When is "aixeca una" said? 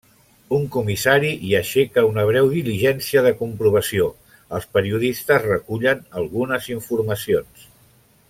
1.57-2.23